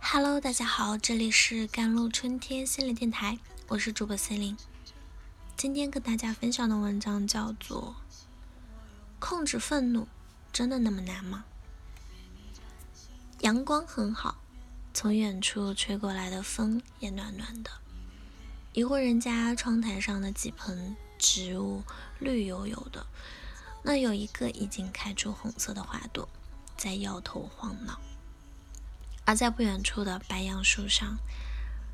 [0.00, 3.38] Hello，大家好，这里是甘露春天心理电台，
[3.68, 4.56] 我是主播 C 琳。
[5.56, 7.96] 今天跟大家分享的文章叫做
[9.18, 10.06] 《控制愤怒
[10.52, 11.44] 真的那么难吗》。
[13.44, 14.36] 阳光很好，
[14.92, 17.70] 从远处吹过来的风也暖暖的。
[18.72, 21.82] 一户人家窗台上的几盆植物
[22.18, 23.06] 绿油油的，
[23.82, 26.28] 那有一个已经开出红色的花朵，
[26.84, 27.98] 在摇头晃脑。
[29.24, 31.16] 而在不远处的白杨树上，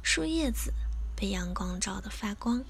[0.00, 0.72] 树叶子
[1.16, 2.64] 被阳光照得发光，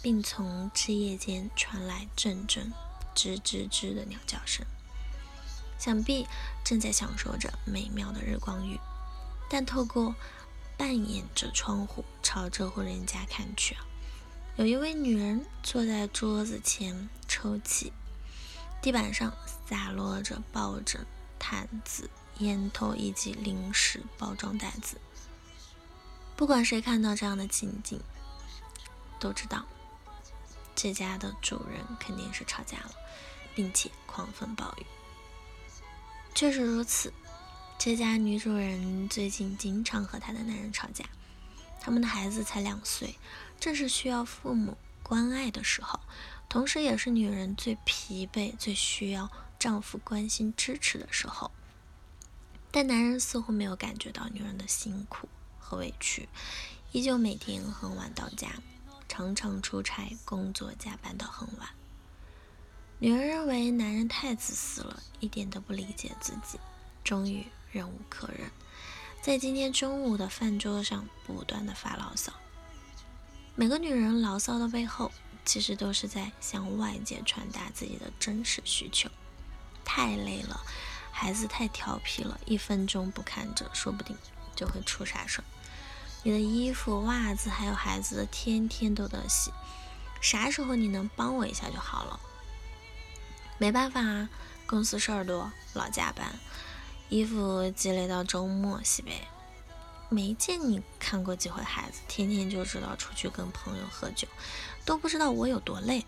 [0.00, 2.72] 并从枝叶间传来阵阵
[3.14, 4.64] 吱吱吱的鸟叫声。
[5.78, 6.26] 想必
[6.64, 8.80] 正在享受着美妙的日光浴。
[9.50, 10.14] 但透过
[10.78, 13.76] 半掩着窗户朝这户人家看去，
[14.56, 17.92] 有一位女人坐在桌子前抽泣，
[18.80, 19.34] 地板上
[19.68, 21.04] 洒落着抱枕、
[21.42, 22.08] 毯子。
[22.38, 24.96] 烟头以及零食包装袋子，
[26.34, 28.00] 不管谁看到这样的情景，
[29.20, 29.64] 都知道
[30.74, 32.90] 这家的主人肯定是吵架了，
[33.54, 34.86] 并且狂风暴雨。
[36.34, 37.12] 确实如此，
[37.78, 41.04] 这家女主人最近经常和她的男人吵架。
[41.80, 43.18] 他们的孩子才两岁，
[43.60, 46.00] 正是需要父母关爱的时候，
[46.48, 49.30] 同时也是女人最疲惫、最需要
[49.62, 51.52] 丈夫关心支持的时候。
[52.72, 55.28] 但男人似乎没有感觉到女人的辛苦
[55.60, 56.28] 和委屈，
[56.90, 58.48] 依旧每天很晚到家，
[59.08, 61.68] 常常出差工作加班到很晚。
[62.98, 66.58] 女人认为男人太自私了，一点都不理解自己，
[67.04, 68.50] 终于忍无可忍，
[69.20, 72.32] 在今天中午的饭桌上不断的发牢骚。
[73.54, 75.12] 每个女人牢骚的背后，
[75.44, 79.08] 其实都是在向外界传达自己的真实需求。
[79.84, 80.60] 太累了。
[81.10, 84.16] 孩子太调皮了，一分钟不看着，说不定
[84.56, 85.44] 就会出啥事儿。
[86.24, 89.52] 你的衣服、袜子还有孩子的，天天都得洗。
[90.20, 92.20] 啥时候你能帮我一下就好了？
[93.58, 94.28] 没办法啊，
[94.66, 96.38] 公司事儿多，老加班，
[97.08, 99.28] 衣服积累到周末洗呗。
[100.08, 104.28] 没见你看过几回孩子，天天就知道出去跟朋友喝酒，
[104.84, 106.04] 都不知道我有多累。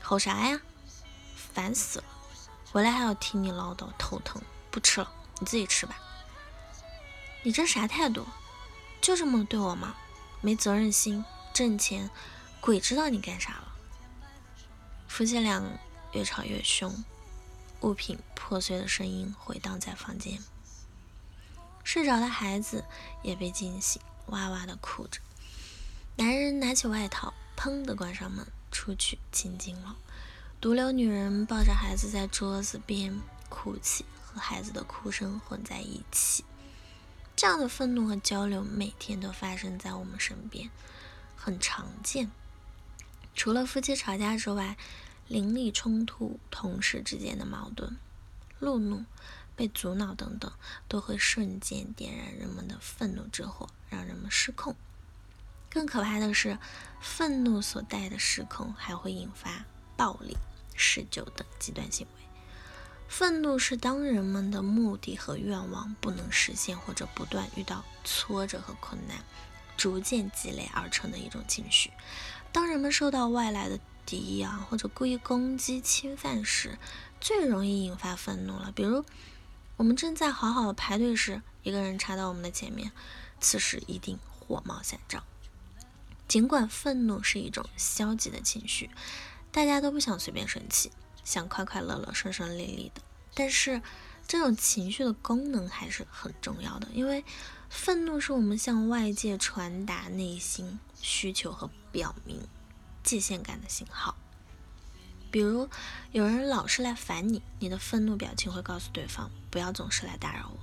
[0.00, 0.60] 吼啥呀？
[1.54, 2.04] 烦死了！
[2.72, 4.40] 回来还要听你唠叨，头疼。
[4.70, 5.94] 不吃了，你自己吃吧。
[7.42, 8.26] 你这啥态度？
[9.02, 9.94] 就这么对我吗？
[10.40, 11.22] 没责任心，
[11.52, 12.08] 挣钱，
[12.62, 13.72] 鬼知道你干啥了。
[15.06, 15.62] 夫妻俩
[16.12, 17.04] 越吵越凶，
[17.82, 20.42] 物品破碎的声音回荡在房间。
[21.84, 22.82] 睡着的孩子
[23.22, 25.20] 也被惊醒，哇哇的哭着。
[26.16, 29.96] 男人拿起外套，砰的关上门，出去清静了。
[30.62, 36.44] 独留女人抱着孩子在桌子边哭泣，和孩子的哭声混在一起。
[37.34, 40.70] 这样的愤怒和交流每天都发生在我们身边，
[41.34, 42.30] 很常见。
[43.34, 44.76] 除了夫妻吵架之外，
[45.26, 47.96] 邻里冲突、同事之间的矛盾、
[48.60, 49.04] 路怒、
[49.56, 50.52] 被阻挠等等，
[50.86, 54.76] 都会瞬间点燃人们的愤怒之火，让人们失控。
[55.68, 56.56] 更可怕的是，
[57.00, 59.64] 愤怒所带的失控还会引发
[59.96, 60.36] 暴力。
[60.82, 62.22] 嗜酒等极端行为，
[63.06, 69.16] 愤怒是当人们的目的和愿望不能实现，或者不断遇到挫折和困难，
[69.76, 71.92] 逐渐积累而成的一种情绪。
[72.50, 76.76] 当人们受到外来的敌意啊，或者故意攻击、侵犯时，
[77.20, 78.72] 最容易引发愤怒了。
[78.74, 79.04] 比如，
[79.76, 82.90] 我们正在好好的排队时，一个人插到我们的前面，
[83.40, 85.22] 此时一定火冒三丈。
[86.26, 88.90] 尽管愤怒是一种消极的情绪。
[89.52, 90.90] 大家都不想随便生气，
[91.22, 93.02] 想快快乐乐、顺顺利利的。
[93.34, 93.80] 但是，
[94.26, 97.24] 这种情绪的功能还是很重要的，因为
[97.68, 102.40] 愤怒是我们向外界传达内心需求和表明
[103.02, 104.16] 界限感的信号。
[105.30, 105.68] 比如，
[106.12, 110.58] 有人老是来烦你，你的愤怒表情会告诉对方不要总是来打扰我。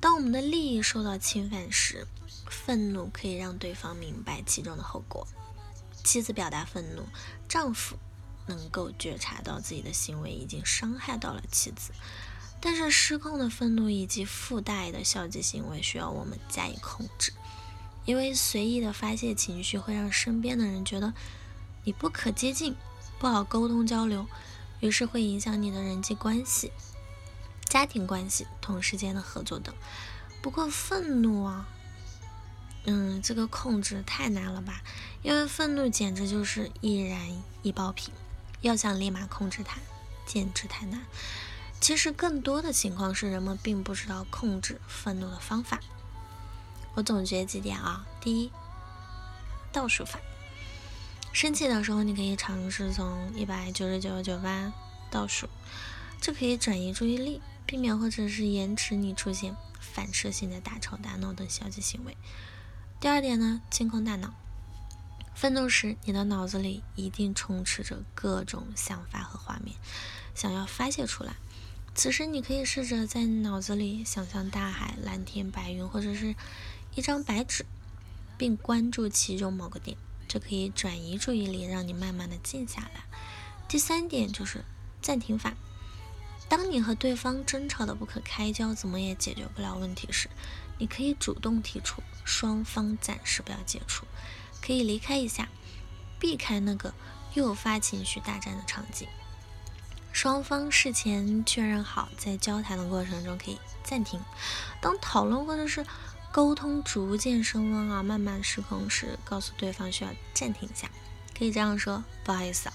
[0.00, 2.06] 当我们的利益受到侵犯时，
[2.48, 5.26] 愤怒可以让对方明白其中的后果。
[6.02, 7.02] 妻子表达愤怒，
[7.48, 7.96] 丈夫。
[8.48, 11.92] 能够觉察到自己的行为已经伤害到了妻子，
[12.60, 17.32] 但是失控的愤怒以及附带的消极行为需要我们加以控制，
[18.04, 21.14] 因为随意的发泄情绪会让身边的人觉得
[21.84, 22.74] 你不可接近，
[23.18, 24.26] 不好沟通交流，
[24.80, 26.72] 于是会影响你的人际关系、
[27.66, 29.74] 家庭关系、同事间的合作等。
[30.40, 31.68] 不过愤怒啊，
[32.84, 34.82] 嗯，这个控制太难了吧？
[35.22, 38.14] 因为愤怒简直就是易燃易爆品。
[38.60, 39.78] 要想立马控制它，
[40.26, 41.00] 简直太难。
[41.80, 45.78] 其实更多的情况是人们并不知道控制愤怒的方法。
[46.94, 48.50] 我总结几点啊，第一，
[49.70, 50.18] 倒数法。
[51.32, 54.72] 生气的时候，你可以尝试从一百九十九九八
[55.08, 55.48] 倒数，
[56.20, 62.16] 这可以转移注意力，避免或者是延迟你出现反射性的大吵大闹等消极行为。
[62.98, 64.34] 第二点呢，清空大脑。
[65.38, 69.76] 奋斗时，你的脑子里一定充斥着各种想法和画面，
[70.34, 71.36] 想要发泄出来。
[71.94, 76.34] 此时，你可以试着在脑子里想象大海、蓝天、白云，或者是
[76.96, 77.64] 一张白纸，
[78.36, 79.96] 并关注其中某个点，
[80.26, 83.04] 这可以转移注意力，让你慢慢的静下来。
[83.68, 84.64] 第三点就是
[85.00, 85.54] 暂停法。
[86.48, 90.28] 当你和对方争吵的不可开交，怎么也解决不了问题时，
[90.78, 94.04] 你可以主动提出双方暂时不要接触。
[94.60, 95.48] 可以离开一下，
[96.18, 96.92] 避开那个
[97.34, 99.08] 诱发情绪大战的场景。
[100.12, 104.20] 双方事前确认好，在交谈的过程中可以暂停。
[104.80, 105.86] 当讨论或者是
[106.32, 110.90] 沟通逐渐升温啊，慢慢失控时，告诉对方需要暂停一下。
[111.36, 112.74] 可以这样说：“不好意思啊，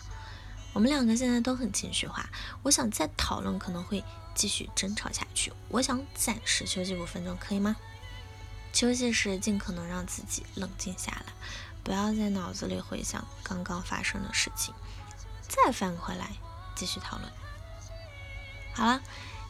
[0.71, 2.29] 我们两个现在都很情绪化，
[2.61, 4.01] 我想再讨论可能会
[4.33, 5.51] 继续争吵下去。
[5.67, 7.75] 我想暂时休息五分钟，可以吗？”
[8.71, 11.25] 休息时尽可能让自己冷静下来。
[11.83, 14.73] 不要在脑子里回想刚刚发生的事情，
[15.47, 16.31] 再翻回来
[16.75, 17.31] 继续讨论。
[18.73, 19.01] 好了，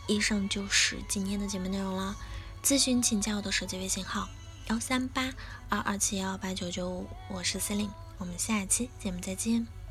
[0.08, 2.16] 以上就是今天的节目内容了。
[2.64, 4.28] 咨询请加我的手机微信号：
[4.68, 5.34] 幺三八
[5.70, 9.83] 二二七幺八九九五，我是司令我们下期节目再见。